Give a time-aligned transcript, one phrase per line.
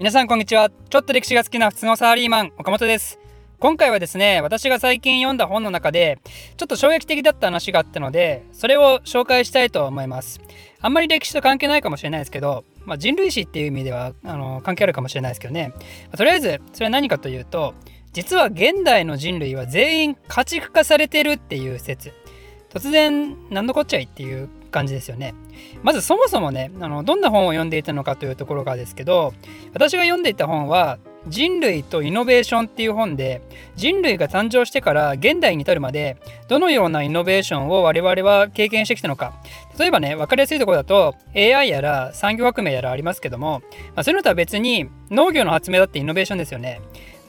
[0.00, 0.70] 皆さんこんにちは。
[0.70, 3.18] ちょっと歴史が好きな普通のサラリーマン岡本です。
[3.58, 6.18] 今回はですね私が最近読んだ本の中で
[6.56, 10.40] ちょっと衝撃的だった話があったのでそれを紹介したいと思います。
[10.80, 15.82] あんまり歴史と関係ないかもしれないですけど、まあ、人類史っていう意味ではあの関係あるかもしれないですけどね、ま
[16.12, 17.74] あ、とりあえずそれは何かというと
[18.14, 22.14] 実は現代の人類は全員家畜化されてるっていう説。
[22.70, 25.34] 突然何のこっちゃいっていう感じですよね。
[25.82, 29.34] まずそもそもねあのどんな本を読んでいたのかというところがですけど
[29.74, 30.98] 私が読んでいた本は
[31.28, 33.42] 「人類とイノベーション」っていう本で
[33.76, 36.16] 人類が誕生してから現代に至るまで
[36.48, 39.34] どのようなイノベーションを我々は経験してきたのか
[39.78, 43.62] 例えばね分かりやすいところだと AI やら産業革命やらありますけども、
[43.94, 46.80] まあ、そういうのとは別に農業の発明だってイノベーションですよね。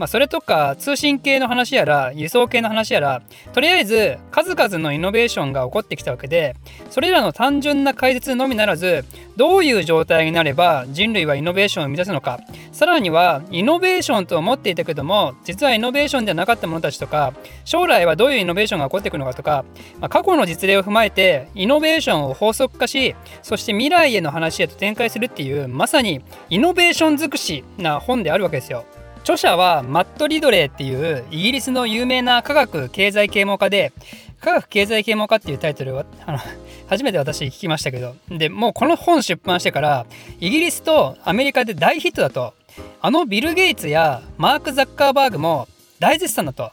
[0.02, 3.22] まあ、それとか通信系の話やら輸送系の話やら
[3.54, 6.56] とりあえず数々のイノベーションが起こってきたわけで
[6.90, 12.40] それらの単純な解説のみならずどういう状態になれば人類はイノベーションを生み出すのか
[12.72, 19.66] さらにはイノベーションと思っていたけども実はイノベーションではなかった者たちとか将来はどういうイノベーションが起こっていくのかとか、
[20.00, 28.84] まあ、過去の実例を踏まえてイノベーションを法則化しそして未来への話へと展開するっていうまさにイノベーション尽くしな本であるわけですよ。
[29.32, 33.94] 著者はマット・リドレーっていうイギリスの有名な科学経済啓蒙家で
[34.42, 36.40] 科学経済啓蒙家っていうタイトルは あの
[36.88, 40.06] 初めて私聞きましたけどでもうこの本出版してから
[40.42, 42.54] イギリスとアメリカで大ヒットだと。
[43.02, 45.68] あのビル・ゲイツやマーク・ザッカーバーグも
[46.02, 46.72] 大絶賛だと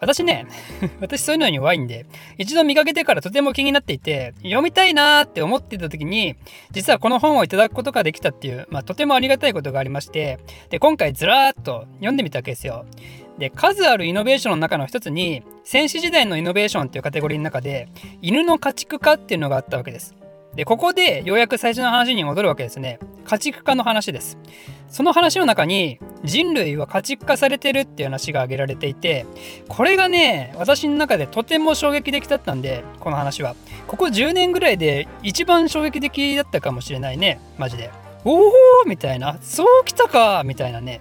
[0.00, 0.46] 私ね、
[1.00, 2.04] 私そういうのに弱いんで、
[2.36, 6.36] 一度見かけてからとても気になっていて、読みたいなーって思ってた時に、
[6.72, 12.84] 実はこの本をいただくことができたっていう、まあ、とてもありがたいことがありまして、で、今回ずらーっと読んでみたわけですよ。
[13.38, 17.88] で、数あるイノベーションの中の一つに、戦士時代のイノベーションっていうカテゴリーの中で、
[18.20, 20.14] 犬の家畜化っていうのがあったわけです。
[20.56, 22.98] で、ここでようやく最初の話に戻るわけですね。
[23.24, 24.38] 家畜化の話です。
[24.88, 29.26] その話の中に人類は家畜化されてるっていう話が挙げられていて、
[29.68, 33.56] これがね、私の中でとても衝撃的だったんで、この話は。
[33.88, 37.90] ここ10年ぐらいで一番衝撃的だったかもしれないね、マジで。
[38.24, 38.52] おお
[38.86, 41.00] みたいな、そうきたかみたいなね。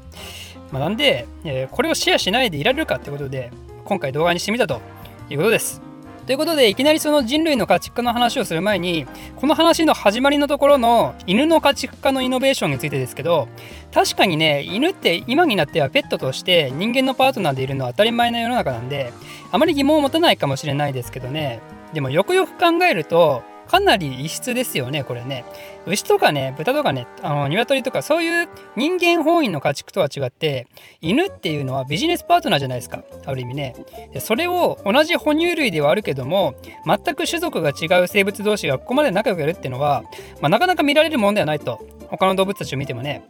[0.72, 3.52] まあ、なんで、えー、これをシェアしないでいられるかってことで、
[3.86, 4.82] 今回動画にしてみたと
[5.30, 5.93] いうことです。
[6.26, 13.50] ということでいきなりその人類の家畜化の話をする前にこの話の始まりのところの犬の家畜化のイノベーションについてですけど
[13.94, 19.12] 確かにね犬って今になってはペットとして人間のパートナーでいるのは当たり前な世の中なんで
[19.52, 21.60] あまり疑問を持たないかもしれないですけどね。
[21.94, 25.46] でもよくよく考えるとかなり異質ですよねこれね。
[25.86, 30.68] 牛とかね豚とかねあの鶏とかそういう人間本位の家畜とは違って
[31.02, 33.76] 犬っていうのはビジネスパートナーじゃないですかある意味ね。
[34.20, 40.04] それを同じ哺乳類ではあるけども全く種族が違う生物同士がここまで仲良くやるっていうのは、
[40.42, 41.80] まあ、なかなか見られるもんではないと。
[42.10, 43.24] 他の動物たちを見てもね。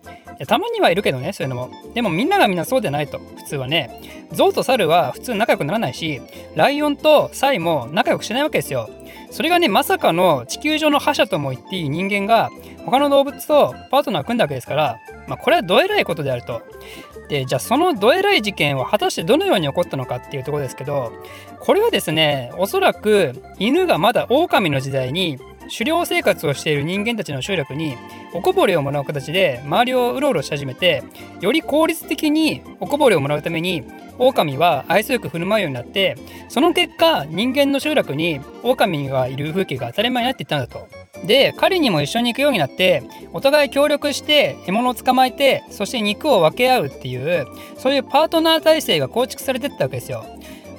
[0.48, 1.72] たまにはいるけどねそういうのも。
[1.94, 4.28] でもみんながみんなそうでないと普通はね。
[4.32, 6.22] ゾウとサルは普通仲良くならないし
[6.56, 8.90] ライオンとサイも仲良くしないわけですよ。
[9.30, 12.50] それがねまさかの地球上の覇者とも言っていい人間が
[12.86, 16.62] 他の動物とパートナーを組んだわけですから、まあ、これはどえらいことであると。
[17.30, 21.14] でじゃあそのどえらい事件は果たしてどのように起こったのかっていうところですけど
[21.60, 25.40] これはですねおそらく犬がまだ狼の時代に
[25.72, 27.96] 狩猟生活をしている人間たちの集落に
[28.34, 31.04] おこぼれをもらう形で周りをうろうろし始めて
[31.42, 33.84] より効率的におこぼれをもらうために
[34.18, 36.18] 狼は愛想よく振る舞うようになって
[36.50, 40.88] その結果人間の集落に狼がいる風景が当たり前になっていったんだと。
[41.26, 47.48] で狩りにも一緒に行くようになってお互い協力して獲物を捕まえてそして肉を分け合うっていう
[47.78, 50.26] そういうパートナー体制が構築されてったわけですよ。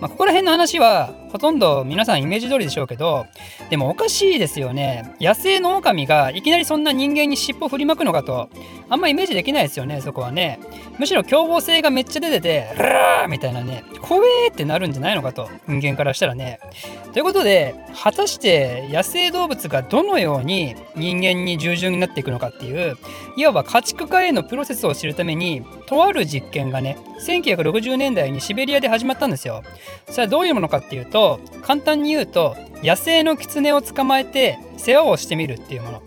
[0.01, 3.27] まあ、ここら辺の話はほとんど皆さんイメージ通りでしょうけど
[3.69, 5.17] でもおかしいですよね。
[5.21, 8.49] 野生の狼がいきなりそんな人間に尻尾振りまくのかと。
[8.89, 10.61] あんまイメージできないですよねそこはね。
[10.97, 13.83] むしろ凶暴性がめっちゃ出てて「ラー!」みたいなね。
[14.01, 16.61] 怖えってなるんじゃないのかと人間からしたらね。
[17.13, 22.97] ということで果たして野生動物がどのように人間に従順になっていくのかっていう
[23.37, 29.65] いわば家畜化へのプロセスを知るためにとある実験がね1960年代にシベリアで始まったんですよ。
[30.09, 31.24] それはどういうものかっていうと
[31.63, 36.03] 簡単に言うと野生のキツネを捕まえて世話をしてみるっていうもの。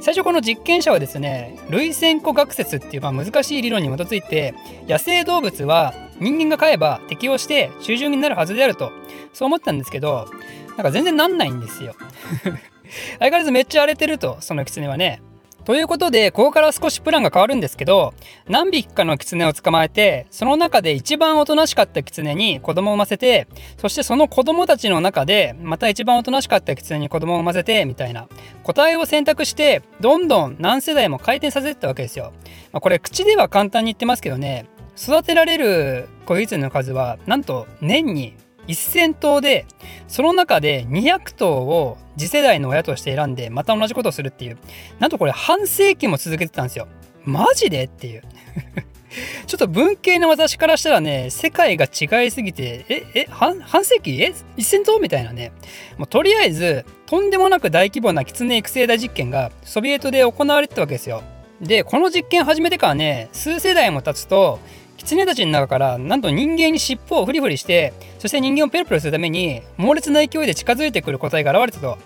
[0.00, 4.54] 最初この実験者はですね類線個学説っていうまあ難しい理論に基づいて
[4.86, 8.92] 野生動物は人間が飼えば適応して従順になるはずであると
[9.32, 10.30] そう思ったんですけど
[10.70, 11.94] なんか全然なんないんですよ。
[13.18, 15.20] 相変わらずめっちゃ荒れてるとそのキツネはね。
[15.68, 18.14] ということで、ここから少しプランが変わるんですけど、
[18.48, 28.28] 何匹かのキツネを捕まえて、その中で一番おとなしかったキツネに子供を産ませて、そしてその子供たちの中で、また一番おとなしかったキツネに子供を産ませて、みたいな、
[28.62, 32.32] 個体を選択して、どんどん何世代も回転させてたわけですよ。
[32.72, 34.64] まあ、これ、口では簡単に言ってますけどね、
[34.96, 38.32] 育てられる子羊の数は、なんと年に
[38.72, 39.66] 1000頭で
[40.06, 44.58] その中で200頭を次世代の親として選んでまた同じことをするっていう。
[44.98, 46.88] なんとこれ半世紀も続けてたんですよ。
[47.24, 48.22] マジでっていう。
[49.46, 54.22] ちょっと文系の私からしたらね世界が違いすぎてええ半世紀？
[54.22, 55.52] え1000頭みたいなね。
[55.96, 61.22] もうとりあえずとんでもなく大規模な狐育成大実験がソビエトで行われてたわけですよ。
[61.60, 64.60] でこの実験始めてからね数世代も経つと
[64.98, 71.98] 狐たちの中からなんと人間に尻尾をフリフリしてそして人間をペロペロするために猛烈な勢いで近づいてくる個体が現れたと。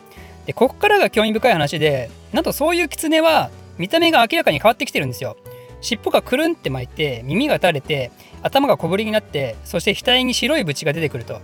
[0.47, 5.37] でここからが興味深い話でなんとそういう狐は見た目が明らかに変わってきてるんですよ。
[5.81, 8.12] 尻尾がくるんって巻いて耳が垂れて
[8.43, 11.41] 頭が小ぶりになってそして額に白いブチが出てくると。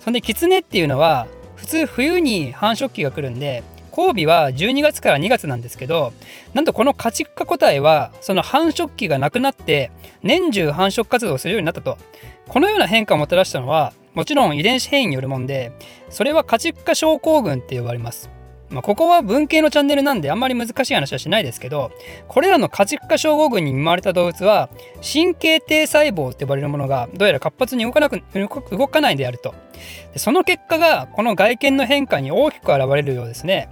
[0.00, 3.62] そんで狐っていうのは普通冬に繁殖期が来るんで
[3.98, 6.12] 交尾は12月から2月なんですけど
[6.54, 9.90] なんとこの家畜化個体はその繁殖期がなくなって
[10.22, 11.98] 年中繁殖活動をするようになったと。
[12.48, 15.70] このような変化をもたらしたのはもちろん遺伝子変異によるもんで
[16.08, 18.30] それは家畜化症候群って呼ばれます。
[18.70, 21.90] まあ、ここは文系のチャンネルなんであんまり難しい話はしないですけど
[22.26, 28.22] これらの家畜化症候群に見舞われた動物は神経低細胞って呼ばれるものがどうやら活発に動かなく
[28.70, 29.54] 動かないであると。
[30.16, 33.70] その結果がこの外見の変化に大きく現れるようですね。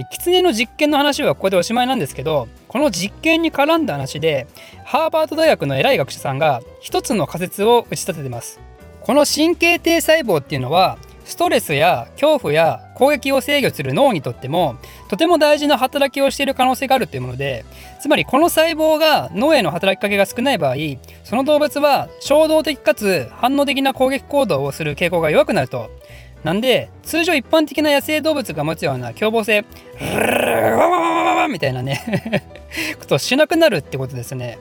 [0.00, 4.46] で狐の実験の話はここでおしまいなんですけどこの実験に絡んだ話で
[4.84, 8.60] ハーバード大学の偉い学者さんが一つの仮説を打ち立ててます。
[9.02, 14.76] この神経低細胞っていうのはストレスや恐怖や攻撃を制御する脳にとっても
[15.08, 17.64] とても大事な働きをしている可能性があるというもので
[18.00, 20.74] つまりこの細胞が脳への働きかけが少ない場合
[21.24, 25.90] その動物は衝動的かつ反応的な攻撃行動をする傾向が弱くなると。
[26.44, 29.64] なんで通常一般的な野生動物が持つような凶暴性
[31.50, 32.44] みたいなね
[32.98, 34.58] ことをしなくなるってことですね。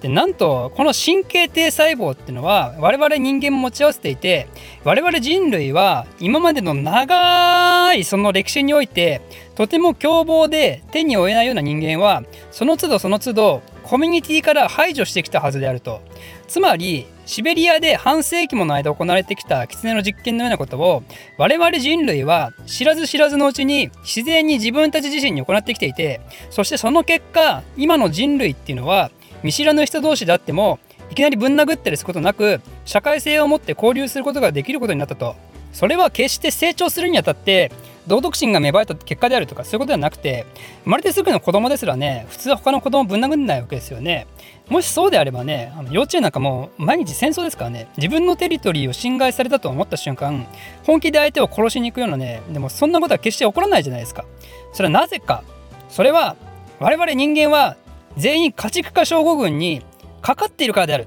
[0.00, 4.48] でなんとこの神経低細胞っていうのは我々人間も持ち合わせていて
[4.82, 9.20] 我々人類は今までの長いその歴史において
[9.54, 16.00] とても凶暴で手に負えないような人間はその都度その都度コミュニティから排除してきたはずであると。
[16.48, 21.02] つまりシベリアで半世紀もの間行われてきた狐の実験のようなことを
[21.36, 29.10] 我々人類は知らず知らずのうちに自然に自分たち自身に行ってきていてそしてその結果今の人類っていうのは
[29.42, 30.78] 見知らぬ人同士であっても
[31.10, 35.36] いきなりぶん殴ったりすることなく社会性を持って交流することができることになったと。
[35.72, 37.72] それは決して成長するにあたって
[38.06, 40.46] 道徳心が芽生えた結果であるとかそういうことではなくて
[40.84, 44.26] 生まれてすぐの子供ですらね普通は他の子供ぶん殴んないわけですよね。
[44.68, 50.46] もしそうであればね幼稚園なんかもう毎日戦争ですからね自分のテリトリーを侵害されたと思った瞬間
[50.84, 54.24] 本気で相手を殺しに行くようなねでもそんなことは決して起こらないじゃないですか。
[54.72, 55.44] それはなぜか。
[55.88, 56.36] それは
[56.80, 57.76] 我々人間は
[58.16, 59.82] 全員家畜化症候群に
[60.22, 61.06] かかっているからである。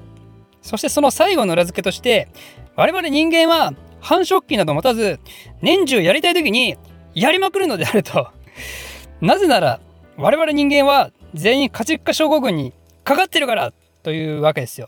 [0.62, 2.28] そしてその最後の裏付けとして
[2.76, 3.72] 我々人間は
[4.06, 5.18] 繁殖期など持たず
[5.62, 6.76] 年中やりたい時に
[7.12, 8.28] やりまくるのであると。
[9.20, 9.80] なぜなら
[10.16, 12.72] 我々人間は全員家畜化症候群に
[13.02, 13.72] かかってるから
[14.04, 14.86] というわけですよ。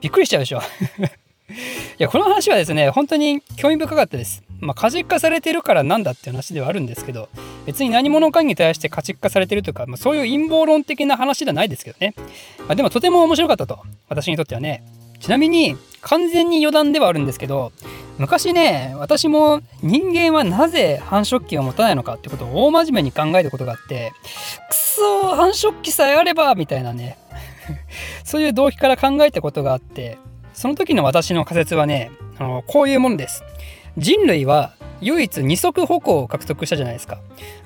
[0.00, 0.60] びっくりしちゃうでしょ。
[1.50, 1.52] い
[1.98, 4.44] やこの話はですね本当に興味深かったです。
[4.60, 7.28] まあ家畜化されてるからなんだっていう話ではあるんですけど
[7.66, 12.14] 別に何者かに対して家畜化されてるとか、まあ、そういう陰謀論的な話ではないですけどね、
[12.60, 14.84] まあ、でもとても面白かったと私にとってはね。
[15.18, 15.76] ちなみに
[16.06, 17.72] 完全に余談ではあるんですけど
[18.16, 24.12] 昔ね私も人間はなぜ繁殖期を持たないのかってことを大真面目に考えたことがあって
[24.70, 27.18] くそ繁殖期さえあればみたいなね
[28.24, 30.16] そういう動機から考えたことがあって
[30.54, 33.42] その時の私の仮説はねあのこういうものです。
[33.98, 37.18] 人類は唯一二足歩行を獲得したじゃないですか。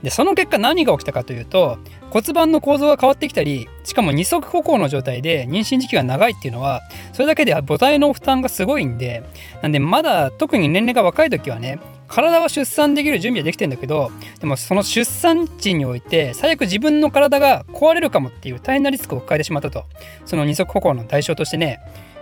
[0.02, 1.78] でその結果何が起きたかというと
[2.10, 6.80] 骨盤の構造が変わってきたりしかも二足歩行の状態で妊娠時期が長いっていうのは
[7.12, 9.22] それだけで母体の負担がすごいんで
[9.62, 14.10] なんでまだ特に年齢が若い時はね体は出産できる準備はできてんだけど
[14.40, 19.84] でもその出産地において最悪自分の体が壊れるかもっていう大変なリスクを抱えてしまったと。
[20.26, 21.80] その二足歩行の代償としてね。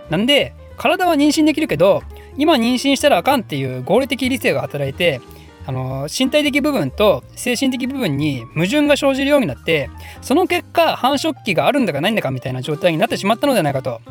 [0.09, 2.01] なんで体は妊娠できるけど
[2.37, 5.21] 今妊娠したらあかんっていう合理的理性が働いて
[5.67, 9.89] あの身体的部分と精神的部分に矛盾が生じるようになって
[10.21, 14.01] その結果繁殖期があるんだかないんだかみたいな状態になってしまったのではないかと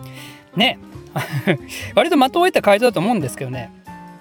[0.54, 0.78] ね
[1.96, 3.72] 割と的を得た回答だと思うんですけどね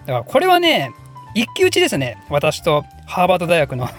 [0.08, 0.92] だからこれはね
[1.36, 3.90] 一騎打ちですね私とハーバード大学の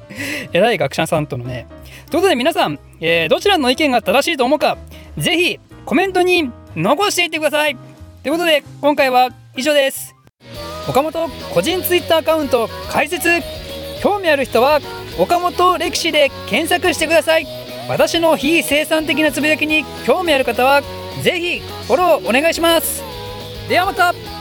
[0.52, 1.66] 偉い学者さんとのね。
[2.10, 4.76] ということで皆さん、えー、どちらの意見が正しいと思うか、
[5.16, 7.76] ぜひコメントに残していってください。
[8.22, 10.14] ということで今回は以上です。
[10.88, 13.28] 岡本個人ツイッターアカウント開設。
[14.02, 14.80] 興味ある人は
[15.18, 17.46] 岡本歴史で検索してください。
[17.88, 20.82] 私の非生産的なつぶやきに興味ある方は
[21.22, 23.02] ぜひフォローお願いします。
[23.68, 24.37] ではまた。